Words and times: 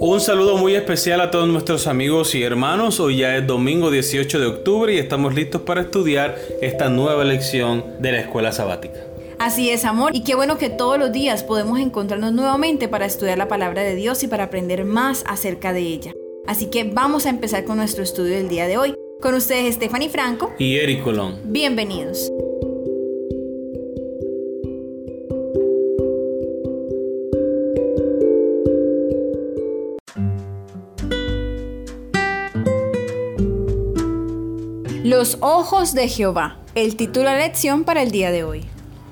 Un 0.00 0.20
saludo 0.20 0.56
muy 0.56 0.76
especial 0.76 1.20
a 1.20 1.32
todos 1.32 1.48
nuestros 1.48 1.88
amigos 1.88 2.32
y 2.36 2.44
hermanos. 2.44 3.00
Hoy 3.00 3.16
ya 3.16 3.36
es 3.36 3.44
domingo 3.44 3.90
18 3.90 4.38
de 4.38 4.46
octubre 4.46 4.94
y 4.94 4.98
estamos 4.98 5.34
listos 5.34 5.62
para 5.62 5.80
estudiar 5.80 6.38
esta 6.62 6.88
nueva 6.88 7.24
lección 7.24 7.84
de 7.98 8.12
la 8.12 8.20
escuela 8.20 8.52
sabática. 8.52 9.00
Así 9.40 9.70
es, 9.70 9.84
amor, 9.84 10.14
y 10.14 10.22
qué 10.22 10.36
bueno 10.36 10.56
que 10.56 10.70
todos 10.70 10.98
los 11.00 11.10
días 11.10 11.42
podemos 11.42 11.80
encontrarnos 11.80 12.32
nuevamente 12.32 12.86
para 12.86 13.06
estudiar 13.06 13.38
la 13.38 13.48
palabra 13.48 13.82
de 13.82 13.96
Dios 13.96 14.22
y 14.22 14.28
para 14.28 14.44
aprender 14.44 14.84
más 14.84 15.24
acerca 15.26 15.72
de 15.72 15.80
ella. 15.80 16.12
Así 16.46 16.66
que 16.66 16.84
vamos 16.84 17.26
a 17.26 17.30
empezar 17.30 17.64
con 17.64 17.78
nuestro 17.78 18.04
estudio 18.04 18.36
del 18.36 18.48
día 18.48 18.68
de 18.68 18.78
hoy. 18.78 18.94
Con 19.20 19.34
ustedes 19.34 19.74
Stephanie 19.74 20.10
Franco 20.10 20.52
y 20.60 20.76
Eric 20.76 21.02
Colón. 21.02 21.40
Bienvenidos. 21.46 22.30
Los 35.18 35.38
ojos 35.40 35.94
de 35.94 36.06
Jehová, 36.06 36.58
el 36.76 36.94
título 36.94 37.28
de 37.28 37.38
lección 37.38 37.82
para 37.82 38.04
el 38.04 38.12
día 38.12 38.30
de 38.30 38.44
hoy. 38.44 38.66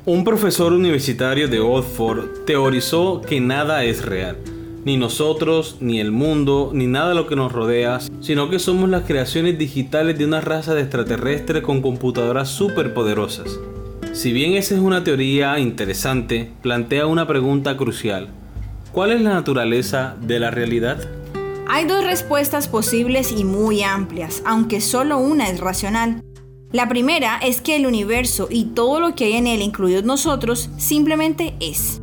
Un 0.05 0.23
profesor 0.23 0.73
universitario 0.73 1.49
de 1.49 1.59
Oxford 1.59 2.45
teorizó 2.47 3.21
que 3.23 3.41
nada 3.41 3.83
es 3.83 4.05
real, 4.05 4.37
ni 4.85 4.97
nosotros, 4.99 5.79
ni 5.81 5.99
el 5.99 6.13
mundo, 6.13 6.71
ni 6.73 6.87
nada 6.87 7.13
lo 7.13 7.27
que 7.27 7.35
nos 7.35 7.51
rodea, 7.51 7.99
sino 8.21 8.49
que 8.51 8.61
somos 8.61 8.89
las 8.89 9.03
creaciones 9.03 9.59
digitales 9.59 10.17
de 10.17 10.27
una 10.27 10.41
raza 10.41 10.75
de 10.75 10.83
extraterrestres 10.83 11.65
con 11.65 11.83
computadoras 11.83 12.51
superpoderosas. 12.51 13.59
Si 14.13 14.33
bien 14.33 14.53
esa 14.53 14.77
es 14.77 14.81
una 14.81 15.03
teoría 15.03 15.59
interesante, 15.59 16.53
plantea 16.63 17.07
una 17.07 17.27
pregunta 17.27 17.77
crucial. 17.77 18.29
¿Cuál 18.93 19.11
es 19.11 19.23
la 19.23 19.35
naturaleza 19.35 20.15
de 20.21 20.39
la 20.39 20.53
realidad? 20.53 20.99
Hay 21.69 21.85
dos 21.85 22.05
respuestas 22.05 22.69
posibles 22.69 23.33
y 23.33 23.43
muy 23.43 23.83
amplias, 23.83 24.41
aunque 24.47 24.81
solo 24.81 25.19
una 25.19 25.49
es 25.49 25.59
racional. 25.59 26.23
La 26.71 26.89
primera 26.89 27.39
es 27.39 27.61
que 27.61 27.75
el 27.75 27.87
universo 27.87 28.47
y 28.49 28.67
todo 28.67 29.01
lo 29.01 29.17
que 29.17 29.25
hay 29.25 29.33
en 29.33 29.49
él, 29.49 29.63
incluidos 29.63 30.05
nosotros, 30.05 30.71
simplemente 30.77 31.57
es. 31.59 32.01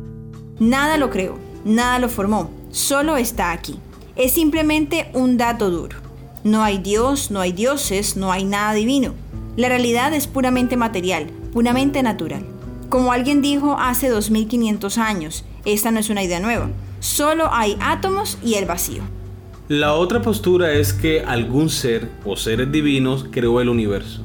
Nada 0.58 0.98
lo 0.98 1.08
creó, 1.08 1.38
nada 1.64 1.98
lo 1.98 2.10
formó, 2.10 2.50
solo 2.70 3.16
está 3.16 3.52
aquí. 3.52 3.78
Es 4.16 4.32
simplemente 4.32 5.10
un 5.14 5.38
dato 5.38 5.70
duro. 5.70 5.96
No 6.44 6.62
hay 6.62 6.76
Dios, 6.76 7.30
no 7.30 7.40
hay 7.40 7.52
dioses, 7.52 8.18
no 8.18 8.32
hay 8.32 8.44
nada 8.44 8.74
divino. 8.74 9.14
La 9.56 9.70
realidad 9.70 10.12
es 10.12 10.26
puramente 10.26 10.76
material, 10.76 11.28
puramente 11.54 12.02
natural. 12.02 12.44
Como 12.90 13.12
alguien 13.12 13.40
dijo 13.40 13.78
hace 13.78 14.10
2500 14.10 14.98
años, 14.98 15.44
esta 15.64 15.90
no 15.90 16.00
es 16.00 16.10
una 16.10 16.22
idea 16.22 16.38
nueva. 16.38 16.68
Solo 17.00 17.48
hay 17.50 17.78
átomos 17.80 18.36
y 18.42 18.54
el 18.54 18.66
vacío. 18.66 19.02
La 19.68 19.94
otra 19.94 20.20
postura 20.20 20.74
es 20.74 20.92
que 20.92 21.22
algún 21.22 21.70
ser 21.70 22.10
o 22.26 22.36
seres 22.36 22.70
divinos 22.70 23.24
creó 23.30 23.62
el 23.62 23.70
universo. 23.70 24.20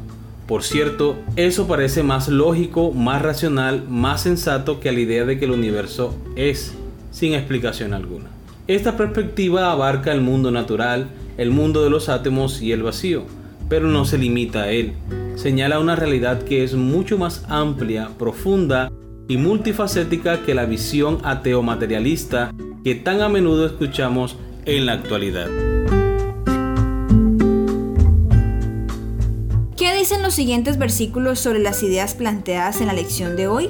Por 0.46 0.64
cierto, 0.64 1.16
eso 1.38 1.66
parece 1.66 2.04
más 2.04 2.28
lógico, 2.28 2.92
más 2.92 3.22
racional, 3.22 3.86
más 3.88 4.24
sensato 4.24 4.82
que 4.82 4.92
la 4.92 5.00
idea 5.00 5.24
de 5.24 5.40
que 5.40 5.46
el 5.46 5.52
universo 5.52 6.14
es, 6.36 6.74
sin 7.12 7.36
explicación 7.36 7.94
alguna. 7.94 8.30
Esta 8.68 8.98
perspectiva 8.98 9.72
abarca 9.72 10.12
el 10.12 10.20
mundo 10.20 10.52
natural, 10.52 11.08
el 11.38 11.52
mundo 11.52 11.86
de 11.86 11.90
los 11.90 12.10
átomos 12.10 12.62
y 12.62 12.74
el 12.74 12.84
vacío, 12.84 13.24
pero 13.70 13.88
no 13.88 14.04
se 14.04 14.18
limita 14.18 14.64
a 14.64 14.72
él. 14.72 14.92
Señala 15.36 15.80
una 15.80 15.96
realidad 15.96 16.44
que 16.44 16.66
es 16.66 16.74
mucho 16.74 17.18
más 17.18 17.46
amplia, 17.48 18.10
profunda 18.18 18.92
y 19.30 19.38
multifacética 19.38 20.42
que 20.42 20.54
la 20.54 20.66
visión 20.66 21.20
ateo 21.24 21.64
materialista 21.64 22.54
que 22.84 22.96
tan 22.96 23.22
a 23.22 23.30
menudo 23.30 23.66
escuchamos 23.66 24.36
en 24.70 24.86
la 24.86 24.94
actualidad. 24.94 25.48
¿Qué 29.76 29.96
dicen 29.96 30.22
los 30.22 30.36
siguientes 30.36 30.78
versículos 30.78 31.40
sobre 31.40 31.60
las 31.60 31.82
ideas 31.82 32.14
planteadas 32.14 32.80
en 32.80 32.88
la 32.88 32.94
lección 32.94 33.36
de 33.36 33.48
hoy? 33.48 33.70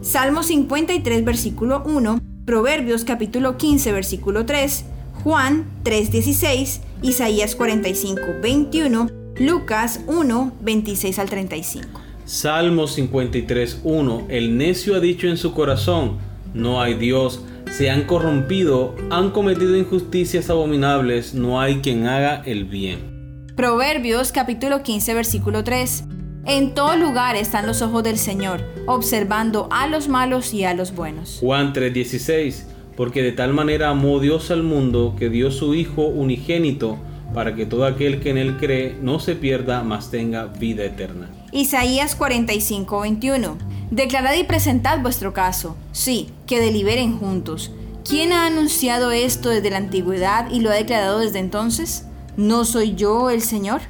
Salmo 0.00 0.42
53, 0.42 1.24
versículo 1.24 1.82
1, 1.84 2.20
Proverbios 2.46 3.04
capítulo 3.04 3.58
15, 3.58 3.92
versículo 3.92 4.46
3, 4.46 4.86
Juan 5.22 5.66
3:16, 5.84 6.80
Isaías 7.02 7.54
45, 7.54 8.22
21, 8.42 9.10
Lucas 9.38 10.00
1, 10.06 10.52
26 10.62 11.18
al 11.18 11.28
35. 11.28 12.00
Salmo 12.24 12.86
53, 12.86 13.80
1, 13.84 14.26
El 14.30 14.56
necio 14.56 14.96
ha 14.96 15.00
dicho 15.00 15.28
en 15.28 15.36
su 15.36 15.52
corazón, 15.52 16.16
no 16.54 16.80
hay 16.80 16.94
Dios 16.94 17.42
se 17.70 17.90
han 17.90 18.04
corrompido, 18.04 18.94
han 19.10 19.30
cometido 19.30 19.76
injusticias 19.76 20.50
abominables, 20.50 21.34
no 21.34 21.60
hay 21.60 21.76
quien 21.76 22.06
haga 22.06 22.42
el 22.44 22.64
bien. 22.64 23.46
Proverbios 23.56 24.32
capítulo 24.32 24.82
15 24.82 25.14
versículo 25.14 25.64
3. 25.64 26.04
En 26.46 26.74
todo 26.74 26.96
lugar 26.96 27.36
están 27.36 27.66
los 27.66 27.82
ojos 27.82 28.02
del 28.02 28.16
Señor, 28.16 28.62
observando 28.86 29.68
a 29.70 29.86
los 29.86 30.08
malos 30.08 30.54
y 30.54 30.64
a 30.64 30.74
los 30.74 30.94
buenos. 30.94 31.38
Juan 31.40 31.72
3:16. 31.72 32.66
Porque 32.96 33.22
de 33.22 33.30
tal 33.30 33.52
manera 33.52 33.90
amó 33.90 34.18
Dios 34.18 34.50
al 34.50 34.64
mundo 34.64 35.14
que 35.16 35.28
dio 35.28 35.52
su 35.52 35.74
Hijo 35.74 36.02
unigénito 36.06 36.98
para 37.32 37.54
que 37.54 37.66
todo 37.66 37.84
aquel 37.84 38.18
que 38.18 38.30
en 38.30 38.38
él 38.38 38.56
cree 38.56 38.96
no 39.00 39.20
se 39.20 39.36
pierda, 39.36 39.84
mas 39.84 40.10
tenga 40.10 40.46
vida 40.46 40.84
eterna. 40.84 41.28
Isaías 41.52 42.16
45, 42.16 43.00
21. 43.00 43.58
Declarad 43.90 44.34
y 44.34 44.44
presentad 44.44 45.00
vuestro 45.00 45.32
caso, 45.32 45.74
sí, 45.92 46.28
que 46.46 46.60
deliberen 46.60 47.18
juntos. 47.18 47.72
¿Quién 48.06 48.32
ha 48.32 48.46
anunciado 48.46 49.12
esto 49.12 49.48
desde 49.48 49.70
la 49.70 49.78
antigüedad 49.78 50.50
y 50.50 50.60
lo 50.60 50.70
ha 50.70 50.74
declarado 50.74 51.20
desde 51.20 51.38
entonces? 51.38 52.04
¿No 52.36 52.66
soy 52.66 52.94
yo 52.94 53.30
el 53.30 53.40
Señor? 53.40 53.80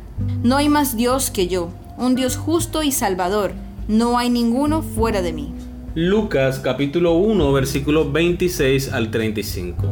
No 0.45 0.57
hay 0.57 0.69
más 0.69 0.97
Dios 0.97 1.33
que 1.33 1.49
yo, 1.49 1.71
un 1.97 2.15
Dios 2.15 2.37
justo 2.37 2.85
y 2.85 2.93
salvador, 2.93 3.55
no 3.89 4.19
hay 4.19 4.31
ninguno 4.31 4.83
fuera 4.83 5.21
de 5.21 5.33
mí. 5.33 5.53
Lucas 5.97 6.61
capítulo 6.61 7.15
1 7.15 7.53
versículos 7.53 8.13
26 8.13 8.93
al 8.93 9.11
35. 9.11 9.85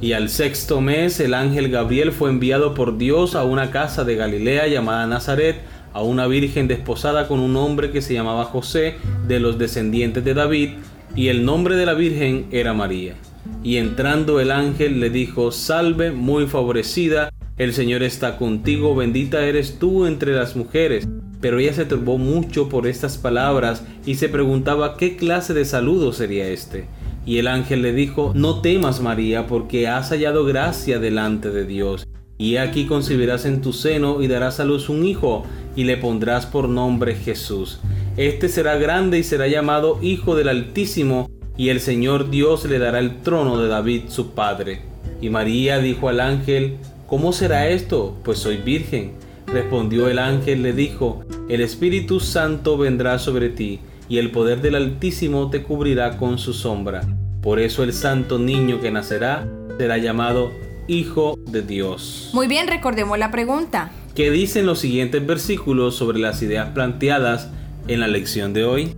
Y 0.00 0.14
al 0.14 0.28
sexto 0.28 0.80
mes 0.80 1.20
el 1.20 1.34
ángel 1.34 1.70
Gabriel 1.70 2.10
fue 2.10 2.30
enviado 2.30 2.74
por 2.74 2.98
Dios 2.98 3.36
a 3.36 3.44
una 3.44 3.70
casa 3.70 4.02
de 4.02 4.16
Galilea 4.16 4.66
llamada 4.66 5.06
Nazaret, 5.06 5.60
a 5.92 6.02
una 6.02 6.26
virgen 6.26 6.68
desposada 6.68 7.28
con 7.28 7.40
un 7.40 7.56
hombre 7.56 7.90
que 7.90 8.02
se 8.02 8.14
llamaba 8.14 8.44
José, 8.44 8.96
de 9.26 9.40
los 9.40 9.58
descendientes 9.58 10.24
de 10.24 10.34
David, 10.34 10.70
y 11.14 11.28
el 11.28 11.44
nombre 11.44 11.76
de 11.76 11.86
la 11.86 11.94
virgen 11.94 12.46
era 12.50 12.72
María. 12.72 13.14
Y 13.62 13.76
entrando 13.76 14.40
el 14.40 14.50
ángel 14.50 15.00
le 15.00 15.10
dijo, 15.10 15.52
Salve, 15.52 16.12
muy 16.12 16.46
favorecida, 16.46 17.30
el 17.58 17.74
Señor 17.74 18.02
está 18.02 18.38
contigo, 18.38 18.94
bendita 18.94 19.44
eres 19.44 19.78
tú 19.78 20.06
entre 20.06 20.32
las 20.32 20.56
mujeres. 20.56 21.06
Pero 21.40 21.58
ella 21.58 21.74
se 21.74 21.84
turbó 21.84 22.18
mucho 22.18 22.68
por 22.68 22.86
estas 22.86 23.18
palabras 23.18 23.84
y 24.06 24.14
se 24.14 24.28
preguntaba 24.28 24.96
qué 24.96 25.16
clase 25.16 25.54
de 25.54 25.64
saludo 25.64 26.12
sería 26.12 26.48
este. 26.48 26.86
Y 27.26 27.38
el 27.38 27.46
ángel 27.46 27.82
le 27.82 27.92
dijo, 27.92 28.32
No 28.34 28.62
temas 28.62 29.00
María, 29.00 29.46
porque 29.46 29.86
has 29.86 30.10
hallado 30.10 30.44
gracia 30.44 30.98
delante 30.98 31.50
de 31.50 31.64
Dios. 31.64 32.06
Y 32.42 32.56
aquí 32.56 32.86
concebirás 32.86 33.44
en 33.44 33.60
tu 33.60 33.72
seno 33.72 34.20
y 34.20 34.26
darás 34.26 34.58
a 34.58 34.64
luz 34.64 34.88
un 34.88 35.06
hijo, 35.06 35.44
y 35.76 35.84
le 35.84 35.96
pondrás 35.96 36.44
por 36.44 36.68
nombre 36.68 37.14
Jesús. 37.14 37.78
Este 38.16 38.48
será 38.48 38.74
grande 38.74 39.20
y 39.20 39.22
será 39.22 39.46
llamado 39.46 40.00
Hijo 40.02 40.34
del 40.34 40.48
Altísimo, 40.48 41.30
y 41.56 41.68
el 41.68 41.78
Señor 41.78 42.30
Dios 42.30 42.64
le 42.64 42.80
dará 42.80 42.98
el 42.98 43.20
trono 43.20 43.62
de 43.62 43.68
David 43.68 44.08
su 44.08 44.32
padre. 44.32 44.82
Y 45.20 45.30
María 45.30 45.78
dijo 45.78 46.08
al 46.08 46.18
ángel, 46.18 46.78
¿Cómo 47.06 47.32
será 47.32 47.68
esto? 47.68 48.16
Pues 48.24 48.40
soy 48.40 48.56
virgen. 48.56 49.12
Respondió 49.46 50.08
el 50.08 50.18
ángel, 50.18 50.64
le 50.64 50.72
dijo, 50.72 51.24
El 51.48 51.60
Espíritu 51.60 52.18
Santo 52.18 52.76
vendrá 52.76 53.20
sobre 53.20 53.50
ti 53.50 53.78
y 54.08 54.18
el 54.18 54.32
poder 54.32 54.60
del 54.60 54.74
Altísimo 54.74 55.48
te 55.48 55.62
cubrirá 55.62 56.18
con 56.18 56.38
su 56.38 56.54
sombra. 56.54 57.02
Por 57.40 57.60
eso 57.60 57.84
el 57.84 57.92
santo 57.92 58.40
niño 58.40 58.80
que 58.80 58.90
nacerá 58.90 59.46
será 59.78 59.96
llamado 59.98 60.50
Hijo 60.88 61.38
de 61.46 61.62
Dios. 61.62 62.30
Muy 62.32 62.46
bien, 62.46 62.68
recordemos 62.68 63.18
la 63.18 63.30
pregunta. 63.30 63.90
¿Qué 64.14 64.30
dicen 64.30 64.66
los 64.66 64.80
siguientes 64.80 65.26
versículos 65.26 65.96
sobre 65.96 66.18
las 66.18 66.42
ideas 66.42 66.70
planteadas 66.70 67.50
en 67.88 68.00
la 68.00 68.08
lección 68.08 68.52
de 68.52 68.64
hoy? 68.64 68.94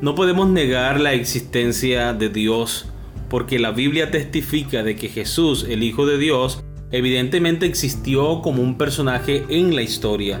No 0.00 0.14
podemos 0.14 0.48
negar 0.48 1.00
la 1.00 1.12
existencia 1.12 2.12
de 2.12 2.28
Dios 2.28 2.86
porque 3.28 3.58
la 3.58 3.72
Biblia 3.72 4.10
testifica 4.10 4.82
de 4.82 4.96
que 4.96 5.08
Jesús, 5.08 5.66
el 5.68 5.82
Hijo 5.82 6.06
de 6.06 6.18
Dios, 6.18 6.62
evidentemente 6.90 7.66
existió 7.66 8.40
como 8.42 8.62
un 8.62 8.78
personaje 8.78 9.44
en 9.48 9.74
la 9.74 9.82
historia 9.82 10.40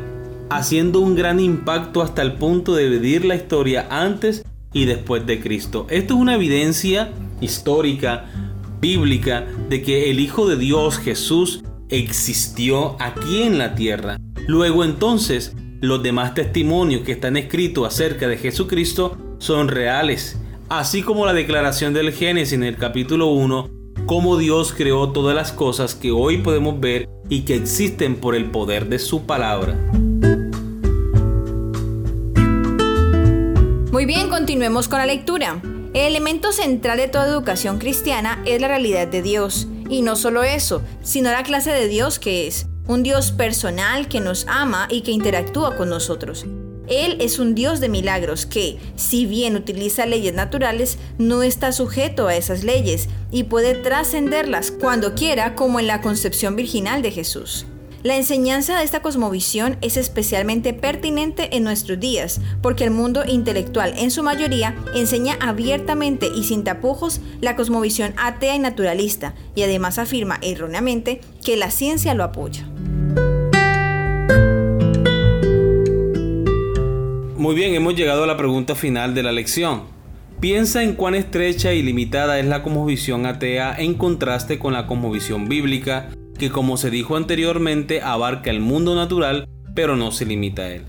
haciendo 0.50 1.00
un 1.00 1.14
gran 1.14 1.40
impacto 1.40 2.02
hasta 2.02 2.22
el 2.22 2.34
punto 2.34 2.74
de 2.74 2.88
dividir 2.88 3.24
la 3.24 3.34
historia 3.34 3.86
antes 3.90 4.44
y 4.72 4.84
después 4.84 5.26
de 5.26 5.40
Cristo. 5.40 5.86
Esto 5.90 6.14
es 6.14 6.20
una 6.20 6.34
evidencia 6.34 7.12
histórica, 7.40 8.26
bíblica, 8.84 9.46
de 9.70 9.80
que 9.80 10.10
el 10.10 10.20
Hijo 10.20 10.46
de 10.46 10.56
Dios, 10.56 10.98
Jesús, 10.98 11.64
existió 11.88 13.00
aquí 13.00 13.40
en 13.40 13.56
la 13.56 13.74
tierra. 13.74 14.18
Luego 14.46 14.84
entonces, 14.84 15.56
los 15.80 16.02
demás 16.02 16.34
testimonios 16.34 17.00
que 17.00 17.12
están 17.12 17.38
escritos 17.38 17.86
acerca 17.88 18.28
de 18.28 18.36
Jesucristo 18.36 19.16
son 19.38 19.68
reales, 19.68 20.38
así 20.68 21.02
como 21.02 21.24
la 21.24 21.32
declaración 21.32 21.94
del 21.94 22.12
Génesis 22.12 22.52
en 22.52 22.62
el 22.62 22.76
capítulo 22.76 23.28
1 23.28 23.70
cómo 24.04 24.36
Dios 24.36 24.74
creó 24.76 25.12
todas 25.12 25.34
las 25.34 25.50
cosas 25.50 25.94
que 25.94 26.10
hoy 26.10 26.36
podemos 26.38 26.78
ver 26.78 27.08
y 27.30 27.46
que 27.46 27.54
existen 27.54 28.16
por 28.16 28.34
el 28.34 28.50
poder 28.50 28.90
de 28.90 28.98
su 28.98 29.24
palabra. 29.24 29.78
Muy 33.90 34.04
bien, 34.04 34.28
continuemos 34.28 34.88
con 34.88 34.98
la 34.98 35.06
lectura. 35.06 35.62
El 35.94 36.06
elemento 36.06 36.50
central 36.50 36.98
de 36.98 37.06
toda 37.06 37.28
educación 37.28 37.78
cristiana 37.78 38.42
es 38.46 38.60
la 38.60 38.66
realidad 38.66 39.06
de 39.06 39.22
Dios. 39.22 39.68
Y 39.88 40.02
no 40.02 40.16
solo 40.16 40.42
eso, 40.42 40.82
sino 41.04 41.30
la 41.30 41.44
clase 41.44 41.70
de 41.70 41.86
Dios 41.86 42.18
que 42.18 42.48
es. 42.48 42.66
Un 42.88 43.04
Dios 43.04 43.30
personal 43.30 44.08
que 44.08 44.18
nos 44.18 44.44
ama 44.48 44.88
y 44.90 45.02
que 45.02 45.12
interactúa 45.12 45.76
con 45.76 45.88
nosotros. 45.88 46.46
Él 46.88 47.16
es 47.20 47.38
un 47.38 47.54
Dios 47.54 47.78
de 47.78 47.88
milagros 47.88 48.44
que, 48.44 48.76
si 48.96 49.24
bien 49.26 49.54
utiliza 49.54 50.04
leyes 50.04 50.34
naturales, 50.34 50.98
no 51.16 51.44
está 51.44 51.70
sujeto 51.70 52.26
a 52.26 52.34
esas 52.34 52.64
leyes 52.64 53.08
y 53.30 53.44
puede 53.44 53.76
trascenderlas 53.76 54.72
cuando 54.72 55.14
quiera 55.14 55.54
como 55.54 55.78
en 55.78 55.86
la 55.86 56.00
concepción 56.00 56.56
virginal 56.56 57.02
de 57.02 57.12
Jesús. 57.12 57.66
La 58.04 58.16
enseñanza 58.16 58.76
de 58.76 58.84
esta 58.84 59.00
cosmovisión 59.00 59.78
es 59.80 59.96
especialmente 59.96 60.74
pertinente 60.74 61.56
en 61.56 61.64
nuestros 61.64 61.98
días, 61.98 62.38
porque 62.60 62.84
el 62.84 62.90
mundo 62.90 63.22
intelectual 63.26 63.94
en 63.96 64.10
su 64.10 64.22
mayoría 64.22 64.76
enseña 64.94 65.38
abiertamente 65.40 66.28
y 66.28 66.44
sin 66.44 66.64
tapujos 66.64 67.22
la 67.40 67.56
cosmovisión 67.56 68.12
atea 68.18 68.56
y 68.56 68.58
naturalista, 68.58 69.34
y 69.54 69.62
además 69.62 69.98
afirma 69.98 70.38
erróneamente 70.42 71.22
que 71.42 71.56
la 71.56 71.70
ciencia 71.70 72.12
lo 72.12 72.24
apoya. 72.24 72.68
Muy 77.38 77.54
bien, 77.54 77.74
hemos 77.74 77.94
llegado 77.94 78.24
a 78.24 78.26
la 78.26 78.36
pregunta 78.36 78.74
final 78.74 79.14
de 79.14 79.22
la 79.22 79.32
lección. 79.32 79.84
Piensa 80.40 80.82
en 80.82 80.92
cuán 80.92 81.14
estrecha 81.14 81.72
y 81.72 81.82
limitada 81.82 82.38
es 82.38 82.44
la 82.44 82.62
cosmovisión 82.62 83.24
atea 83.24 83.74
en 83.78 83.94
contraste 83.94 84.58
con 84.58 84.74
la 84.74 84.86
cosmovisión 84.86 85.48
bíblica 85.48 86.10
que 86.44 86.50
como 86.50 86.76
se 86.76 86.90
dijo 86.90 87.16
anteriormente 87.16 88.02
abarca 88.02 88.50
el 88.50 88.60
mundo 88.60 88.94
natural, 88.94 89.48
pero 89.74 89.96
no 89.96 90.12
se 90.12 90.26
limita 90.26 90.60
a 90.60 90.72
él. 90.72 90.82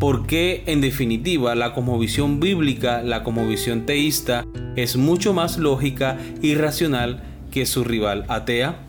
Porque 0.00 0.64
en 0.66 0.80
definitiva 0.80 1.54
la 1.54 1.74
cosmovisión 1.74 2.40
bíblica, 2.40 3.02
la 3.02 3.22
cosmovisión 3.22 3.86
teísta, 3.86 4.44
es 4.74 4.96
mucho 4.96 5.32
más 5.32 5.58
lógica 5.58 6.18
y 6.42 6.56
racional 6.56 7.22
que 7.52 7.66
su 7.66 7.84
rival 7.84 8.24
atea? 8.26 8.80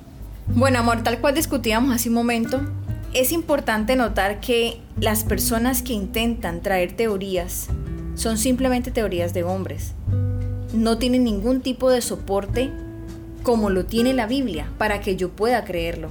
Bueno, 0.55 0.79
amor, 0.79 1.03
tal 1.03 1.21
cual 1.21 1.35
discutíamos 1.35 1.93
hace 1.93 2.09
un 2.09 2.15
momento, 2.15 2.61
es 3.13 3.31
importante 3.31 3.95
notar 3.95 4.39
que 4.39 4.79
las 4.99 5.23
personas 5.23 5.83
que 5.83 5.93
intentan 5.93 6.63
traer 6.63 6.93
teorías 6.93 7.67
son 8.15 8.39
simplemente 8.39 8.89
teorías 8.89 9.35
de 9.35 9.43
hombres. 9.43 9.93
No 10.73 10.97
tienen 10.97 11.25
ningún 11.25 11.61
tipo 11.61 11.91
de 11.91 12.01
soporte 12.01 12.71
como 13.43 13.69
lo 13.69 13.85
tiene 13.85 14.13
la 14.13 14.27
Biblia, 14.27 14.71
para 14.77 15.01
que 15.01 15.15
yo 15.15 15.29
pueda 15.29 15.63
creerlo. 15.63 16.09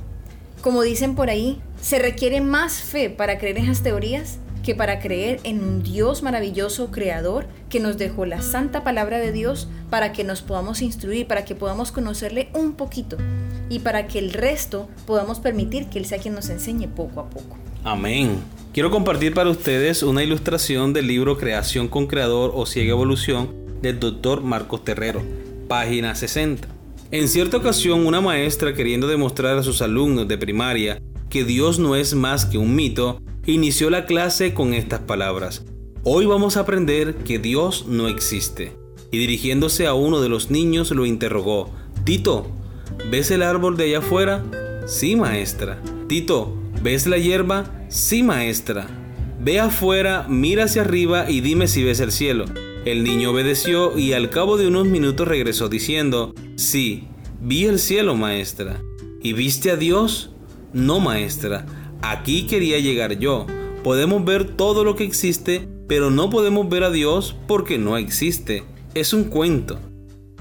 Como 0.61 0.83
dicen 0.83 1.15
por 1.15 1.31
ahí, 1.31 1.61
se 1.81 1.99
requiere 1.99 2.41
más 2.41 2.81
fe 2.81 3.11
para 3.11 3.39
creer 3.39 3.59
en 3.59 3.65
esas 3.65 3.83
teorías 3.83 4.39
que 4.67 4.75
para 4.75 4.99
creer 4.99 5.39
en 5.45 5.63
un 5.63 5.85
Dios 5.85 6.25
maravilloso, 6.25 6.91
creador, 6.91 7.47
que 7.71 7.79
nos 7.79 7.99
dejó 7.99 8.27
la 8.27 8.43
santa 8.43 8.83
palabra 8.83 9.21
de 9.21 9.31
Dios 9.31 9.69
para 9.91 10.11
que 10.11 10.25
nos 10.25 10.43
podamos 10.43 10.83
instruir, 10.83 11.29
para 11.29 11.45
que 11.45 11.55
podamos 11.55 11.93
conocerle 11.93 12.49
un 12.53 12.73
poquito 12.73 13.17
y 13.69 13.79
para 13.79 14.09
que 14.09 14.19
el 14.19 14.33
resto 14.33 14.89
podamos 15.07 15.39
permitir 15.39 15.87
que 15.87 16.01
Él 16.01 16.05
sea 16.05 16.19
quien 16.19 16.35
nos 16.35 16.49
enseñe 16.49 16.89
poco 16.89 17.21
a 17.21 17.31
poco. 17.31 17.57
Amén. 17.85 18.41
Quiero 18.73 18.91
compartir 18.91 19.35
para 19.35 19.51
ustedes 19.51 20.03
una 20.03 20.25
ilustración 20.25 20.93
del 20.93 21.07
libro 21.07 21.39
Creación 21.39 21.87
con 21.87 22.09
Creador 22.09 22.51
o 22.53 22.67
Ciega 22.67 22.91
Evolución 22.91 23.55
del 23.83 24.01
doctor 24.01 24.43
Marcos 24.43 24.85
Terrero, 24.85 25.23
página 25.69 26.17
60. 26.17 26.76
En 27.13 27.29
cierta 27.29 27.59
ocasión, 27.59 28.05
una 28.05 28.21
maestra 28.21 28.75
queriendo 28.75 29.07
demostrar 29.07 29.57
a 29.57 29.63
sus 29.63 29.81
alumnos 29.81 30.27
de 30.27 30.39
primaria 30.39 31.01
que 31.31 31.45
Dios 31.45 31.79
no 31.79 31.95
es 31.95 32.15
más 32.15 32.47
que 32.47 32.59
un 32.59 32.75
mito, 32.75 33.23
inició 33.47 33.91
la 33.91 34.07
clase 34.07 34.55
con 34.55 34.75
estas 34.75 35.01
palabras. 35.01 35.65
Hoy 36.03 36.27
vamos 36.27 36.57
a 36.57 36.61
aprender 36.61 37.15
que 37.15 37.39
Dios 37.39 37.87
no 37.87 38.09
existe. 38.09 38.73
Y 39.13 39.19
dirigiéndose 39.19 39.87
a 39.87 39.95
uno 39.95 40.21
de 40.21 40.29
los 40.29 40.51
niños 40.51 40.91
lo 40.91 41.07
interrogó. 41.07 41.71
Tito, 42.03 42.51
¿ves 43.09 43.31
el 43.31 43.43
árbol 43.43 43.77
de 43.77 43.85
allá 43.85 43.99
afuera? 43.99 44.45
Sí, 44.89 45.15
maestra. 45.15 45.81
Tito, 46.09 46.57
¿ves 46.83 47.07
la 47.07 47.19
hierba? 47.19 47.87
Sí, 47.89 48.25
maestra. 48.25 48.89
Ve 49.41 49.61
afuera, 49.61 50.27
mira 50.29 50.65
hacia 50.65 50.83
arriba 50.83 51.31
y 51.31 51.41
dime 51.41 51.69
si 51.69 51.85
ves 51.85 52.01
el 52.01 52.11
cielo. 52.11 52.47
El 52.85 53.05
niño 53.05 53.31
obedeció 53.31 53.97
y 53.97 54.13
al 54.13 54.29
cabo 54.29 54.57
de 54.57 54.67
unos 54.67 54.87
minutos 54.89 55.29
regresó 55.29 55.69
diciendo, 55.69 56.35
Sí, 56.57 57.05
vi 57.41 57.65
el 57.65 57.79
cielo, 57.79 58.17
maestra. 58.17 58.83
¿Y 59.23 59.33
viste 59.33 59.71
a 59.71 59.77
Dios? 59.77 60.31
No, 60.73 61.01
maestra. 61.01 61.67
Aquí 62.03 62.47
quería 62.47 62.79
llegar 62.79 63.19
yo. 63.19 63.47
Podemos 63.85 64.25
ver 64.25 64.57
todo 64.57 64.85
lo 64.85 64.97
que 64.97 65.05
existe, 65.05 65.69
pero 65.87 66.11
no 66.11 66.31
podemos 66.31 66.69
ver 66.69 66.85
a 66.85 66.91
Dios 66.91 67.37
porque 67.47 67.79
no 67.79 67.97
existe. 67.97 68.65
Es 68.95 69.13
un 69.13 69.25
cuento. 69.25 69.79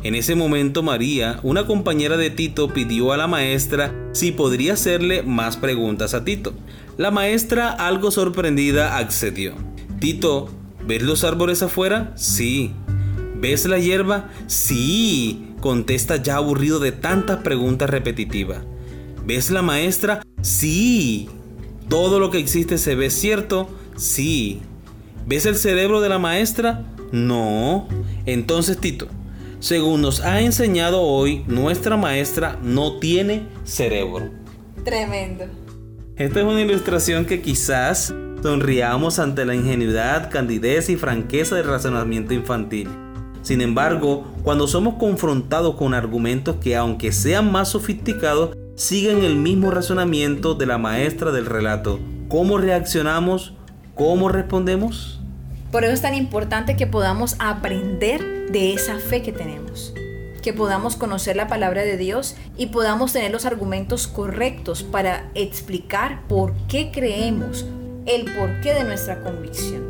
En 0.04 0.16
ese 0.16 0.36
momento 0.36 0.84
María, 0.84 1.40
una 1.44 1.66
compañera 1.66 2.18
de 2.18 2.30
Tito, 2.30 2.70
pidió 2.70 3.12
a 3.12 3.18
la 3.18 3.28
maestra 3.28 4.10
si 4.14 4.32
podría 4.32 4.74
hacerle 4.74 5.24
más 5.24 5.58
preguntas 5.58 6.14
a 6.14 6.24
Tito. 6.24 6.54
La 6.98 7.12
maestra, 7.12 7.70
algo 7.72 8.12
sorprendida, 8.12 8.98
accedió. 8.98 9.54
Tito 10.00 10.50
¿Ves 10.88 11.02
los 11.02 11.24
árboles 11.24 11.64
afuera? 11.64 12.14
Sí. 12.16 12.72
¿Ves 13.38 13.66
la 13.66 13.80
hierba? 13.80 14.30
Sí. 14.46 15.55
Contesta 15.66 16.18
ya 16.18 16.36
aburrido 16.36 16.78
de 16.78 16.92
tantas 16.92 17.38
preguntas 17.38 17.90
repetitivas. 17.90 18.60
¿Ves 19.26 19.50
la 19.50 19.64
maestra? 19.64 20.22
Sí. 20.44 21.28
¿Todo 21.90 22.20
lo 22.20 22.30
que 22.30 22.38
existe 22.38 22.78
se 22.78 22.94
ve 22.94 23.10
cierto? 23.10 23.68
Sí. 23.98 24.62
¿Ves 25.26 25.48
el 25.48 25.56
cerebro 25.56 26.02
de 26.02 26.10
la 26.10 26.20
maestra? 26.20 26.86
No. 27.12 27.88
Entonces, 28.28 28.78
Tito, 28.78 29.08
según 29.60 30.04
nos 30.04 30.20
ha 30.20 30.40
enseñado 30.42 31.02
hoy, 31.02 31.44
nuestra 31.48 31.98
maestra 31.98 32.60
no 32.62 33.00
tiene 33.00 33.48
cerebro. 33.64 34.30
Tremendo. 34.84 35.46
Esta 36.16 36.42
es 36.42 36.46
una 36.46 36.62
ilustración 36.62 37.26
que 37.26 37.42
quizás 37.42 38.14
sonriamos 38.44 39.18
ante 39.18 39.46
la 39.46 39.56
ingenuidad, 39.56 40.30
candidez 40.30 40.92
y 40.92 40.96
franqueza 40.96 41.56
del 41.56 41.66
razonamiento 41.66 42.36
infantil. 42.36 42.88
Sin 43.46 43.62
embargo, 43.62 44.24
cuando 44.42 44.68
somos 44.68 44.96
confrontados 44.96 45.76
con 45.76 45.94
argumentos 45.94 46.56
que 46.56 46.76
aunque 46.76 47.12
sean 47.12 47.52
más 47.52 47.70
sofisticados, 47.70 48.58
siguen 48.76 49.24
el 49.24 49.36
mismo 49.36 49.70
razonamiento 49.70 50.56
de 50.56 50.66
la 50.66 50.80
maestra 50.80 51.32
del 51.32 51.46
relato, 51.46 52.00
¿cómo 52.28 52.58
reaccionamos? 52.58 53.54
¿Cómo 53.94 54.30
respondemos? 54.30 55.20
Por 55.72 55.84
eso 55.84 55.94
es 55.94 56.02
tan 56.02 56.16
importante 56.16 56.76
que 56.76 56.88
podamos 56.88 57.36
aprender 57.38 58.50
de 58.52 58.74
esa 58.74 58.98
fe 58.98 59.22
que 59.22 59.32
tenemos 59.32 59.94
que 60.42 60.54
podamos 60.54 60.96
conocer 60.96 61.36
la 61.36 61.48
palabra 61.48 61.82
de 61.82 61.98
Dios 61.98 62.36
y 62.56 62.68
podamos 62.68 63.14
tener 63.14 63.32
los 63.32 63.46
argumentos 63.46 64.08
correctos 64.08 64.84
para 64.84 65.32
explicar 65.34 66.22
por 66.28 66.54
qué 66.68 66.92
creemos, 66.92 67.66
el 68.06 68.26
porqué 68.26 68.76
de 68.76 68.84
nuestra 68.84 69.24
convicción. 69.24 69.84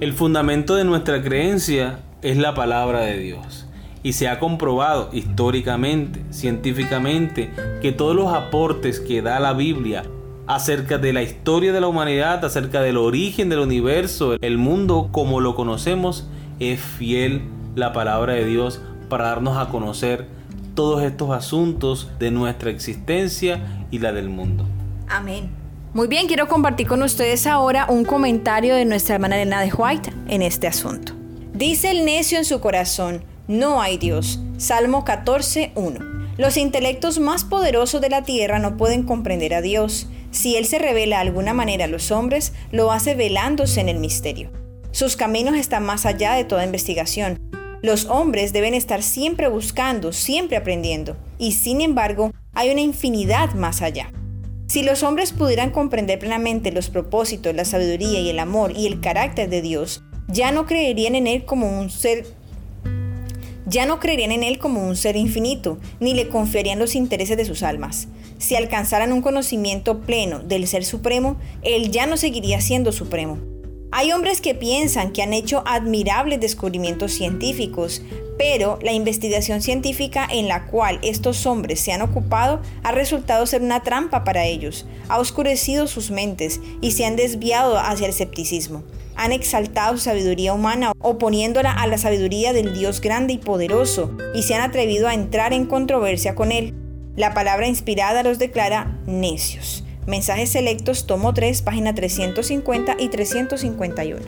El 0.00 0.12
fundamento 0.12 0.74
de 0.74 0.84
nuestra 0.84 1.22
creencia 1.22 2.00
es 2.22 2.36
la 2.36 2.54
palabra 2.54 3.00
de 3.00 3.18
Dios. 3.18 3.66
Y 4.02 4.14
se 4.14 4.28
ha 4.28 4.38
comprobado 4.38 5.10
históricamente, 5.12 6.22
científicamente, 6.30 7.50
que 7.82 7.92
todos 7.92 8.16
los 8.16 8.32
aportes 8.32 8.98
que 9.00 9.20
da 9.22 9.40
la 9.40 9.52
Biblia 9.52 10.04
acerca 10.46 10.98
de 10.98 11.12
la 11.12 11.22
historia 11.22 11.72
de 11.72 11.80
la 11.80 11.88
humanidad, 11.88 12.44
acerca 12.44 12.80
del 12.80 12.96
origen 12.96 13.48
del 13.48 13.60
universo, 13.60 14.36
el 14.40 14.58
mundo 14.58 15.10
como 15.12 15.40
lo 15.40 15.54
conocemos, 15.54 16.28
es 16.58 16.80
fiel 16.80 17.42
la 17.74 17.92
palabra 17.92 18.34
de 18.34 18.44
Dios 18.46 18.80
para 19.08 19.28
darnos 19.28 19.58
a 19.58 19.68
conocer 19.68 20.26
todos 20.74 21.02
estos 21.02 21.30
asuntos 21.30 22.08
de 22.18 22.30
nuestra 22.30 22.70
existencia 22.70 23.60
y 23.90 23.98
la 23.98 24.12
del 24.12 24.28
mundo. 24.28 24.64
Amén. 25.08 25.50
Muy 25.92 26.08
bien, 26.08 26.26
quiero 26.26 26.48
compartir 26.48 26.86
con 26.86 27.02
ustedes 27.02 27.46
ahora 27.46 27.86
un 27.88 28.04
comentario 28.04 28.74
de 28.74 28.84
nuestra 28.84 29.16
hermana 29.16 29.36
Elena 29.36 29.60
de 29.60 29.72
White 29.72 30.12
en 30.28 30.42
este 30.42 30.68
asunto. 30.68 31.19
Dice 31.60 31.90
el 31.90 32.06
necio 32.06 32.38
en 32.38 32.46
su 32.46 32.58
corazón, 32.58 33.22
no 33.46 33.82
hay 33.82 33.98
Dios. 33.98 34.40
Salmo 34.56 35.04
14, 35.04 35.72
1. 35.74 36.00
Los 36.38 36.56
intelectos 36.56 37.18
más 37.18 37.44
poderosos 37.44 38.00
de 38.00 38.08
la 38.08 38.22
tierra 38.22 38.58
no 38.58 38.78
pueden 38.78 39.02
comprender 39.02 39.52
a 39.52 39.60
Dios. 39.60 40.08
Si 40.30 40.56
Él 40.56 40.64
se 40.64 40.78
revela 40.78 41.16
de 41.16 41.28
alguna 41.28 41.52
manera 41.52 41.84
a 41.84 41.88
los 41.88 42.12
hombres, 42.12 42.54
lo 42.72 42.90
hace 42.92 43.14
velándose 43.14 43.82
en 43.82 43.90
el 43.90 43.98
misterio. 43.98 44.50
Sus 44.90 45.16
caminos 45.16 45.54
están 45.54 45.84
más 45.84 46.06
allá 46.06 46.32
de 46.32 46.44
toda 46.44 46.64
investigación. 46.64 47.36
Los 47.82 48.06
hombres 48.06 48.54
deben 48.54 48.72
estar 48.72 49.02
siempre 49.02 49.46
buscando, 49.48 50.14
siempre 50.14 50.56
aprendiendo, 50.56 51.18
y 51.36 51.52
sin 51.52 51.82
embargo 51.82 52.32
hay 52.54 52.70
una 52.70 52.80
infinidad 52.80 53.52
más 53.52 53.82
allá. 53.82 54.10
Si 54.66 54.82
los 54.82 55.02
hombres 55.02 55.32
pudieran 55.32 55.72
comprender 55.72 56.20
plenamente 56.20 56.72
los 56.72 56.88
propósitos, 56.88 57.54
la 57.54 57.66
sabiduría 57.66 58.20
y 58.20 58.30
el 58.30 58.38
amor 58.38 58.72
y 58.74 58.86
el 58.86 59.00
carácter 59.02 59.50
de 59.50 59.60
Dios, 59.60 60.02
ya 60.32 60.52
no 60.52 60.66
creerían 60.66 61.14
en 61.14 61.26
Él 61.26 61.44
como 61.44 61.80
un 61.80 61.90
ser 61.90 62.26
Ya 63.66 63.86
no 63.86 64.00
creerían 64.00 64.32
en 64.32 64.42
Él 64.42 64.58
como 64.58 64.86
un 64.86 64.96
ser 64.96 65.16
infinito, 65.16 65.78
ni 66.00 66.14
le 66.14 66.28
confiarían 66.28 66.78
los 66.78 66.94
intereses 66.94 67.36
de 67.36 67.44
sus 67.44 67.62
almas. 67.62 68.08
Si 68.38 68.56
alcanzaran 68.56 69.12
un 69.12 69.22
conocimiento 69.22 70.00
pleno 70.00 70.40
del 70.40 70.66
Ser 70.66 70.84
Supremo, 70.84 71.36
Él 71.62 71.90
ya 71.90 72.06
no 72.06 72.16
seguiría 72.16 72.60
siendo 72.60 72.90
Supremo. 72.90 73.38
Hay 73.92 74.12
hombres 74.12 74.40
que 74.40 74.54
piensan 74.54 75.12
que 75.12 75.22
han 75.22 75.32
hecho 75.32 75.62
admirables 75.66 76.40
descubrimientos 76.40 77.12
científicos, 77.12 78.02
pero 78.38 78.78
la 78.82 78.92
investigación 78.92 79.62
científica 79.62 80.26
en 80.30 80.48
la 80.48 80.66
cual 80.66 81.00
estos 81.02 81.44
hombres 81.44 81.80
se 81.80 81.92
han 81.92 82.00
ocupado 82.00 82.60
ha 82.82 82.92
resultado 82.92 83.44
ser 83.46 83.62
una 83.62 83.82
trampa 83.82 84.24
para 84.24 84.46
ellos, 84.46 84.86
ha 85.08 85.18
oscurecido 85.18 85.88
sus 85.88 86.10
mentes 86.10 86.60
y 86.80 86.92
se 86.92 87.04
han 87.04 87.16
desviado 87.16 87.78
hacia 87.78 88.06
el 88.06 88.12
escepticismo. 88.12 88.84
Han 89.16 89.32
exaltado 89.32 89.98
sabiduría 89.98 90.54
humana 90.54 90.92
oponiéndola 91.00 91.72
a 91.72 91.86
la 91.86 91.98
sabiduría 91.98 92.52
del 92.52 92.72
Dios 92.72 93.00
grande 93.00 93.34
y 93.34 93.38
poderoso 93.38 94.16
y 94.34 94.42
se 94.42 94.54
han 94.54 94.62
atrevido 94.62 95.08
a 95.08 95.14
entrar 95.14 95.52
en 95.52 95.66
controversia 95.66 96.34
con 96.34 96.52
él. 96.52 96.74
La 97.16 97.34
palabra 97.34 97.68
inspirada 97.68 98.22
los 98.22 98.38
declara 98.38 98.98
necios. 99.06 99.84
Mensajes 100.06 100.50
selectos, 100.50 101.06
tomo 101.06 101.34
3, 101.34 101.62
página 101.62 101.94
350 101.94 102.96
y 102.98 103.08
351. 103.08 104.20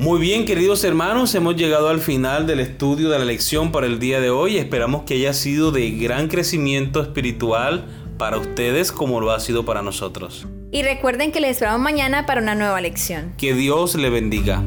Muy 0.00 0.18
bien, 0.18 0.46
queridos 0.46 0.82
hermanos, 0.84 1.34
hemos 1.34 1.56
llegado 1.56 1.90
al 1.90 2.00
final 2.00 2.46
del 2.46 2.60
estudio 2.60 3.10
de 3.10 3.18
la 3.18 3.26
lección 3.26 3.70
para 3.70 3.86
el 3.86 3.98
día 3.98 4.18
de 4.20 4.30
hoy. 4.30 4.56
Esperamos 4.56 5.02
que 5.02 5.14
haya 5.14 5.34
sido 5.34 5.72
de 5.72 5.90
gran 5.90 6.28
crecimiento 6.28 7.02
espiritual 7.02 7.84
para 8.16 8.38
ustedes 8.38 8.92
como 8.92 9.20
lo 9.20 9.30
ha 9.30 9.40
sido 9.40 9.66
para 9.66 9.82
nosotros. 9.82 10.46
Y 10.72 10.82
recuerden 10.82 11.32
que 11.32 11.40
les 11.40 11.52
esperamos 11.52 11.80
mañana 11.80 12.26
para 12.26 12.40
una 12.40 12.54
nueva 12.54 12.80
lección. 12.80 13.34
Que 13.36 13.54
Dios 13.54 13.96
le 13.96 14.08
bendiga. 14.08 14.62